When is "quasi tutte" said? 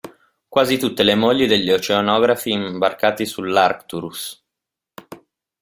0.49-1.03